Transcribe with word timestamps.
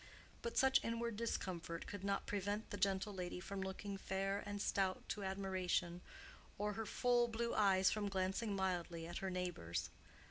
But 0.41 0.57
such 0.57 0.83
inward 0.83 1.15
discomfort 1.15 1.85
could 1.85 2.03
not 2.03 2.25
prevent 2.25 2.71
the 2.71 2.77
gentle 2.77 3.13
lady 3.13 3.39
from 3.39 3.61
looking 3.61 3.97
fair 3.99 4.41
and 4.47 4.59
stout 4.59 5.07
to 5.09 5.23
admiration, 5.23 6.01
or 6.57 6.73
her 6.73 6.87
full 6.87 7.27
blue 7.27 7.53
eyes 7.53 7.91
from 7.91 8.09
glancing 8.09 8.55
mildly 8.55 9.05
at 9.05 9.19
her 9.19 9.29
neighbors. 9.29 9.91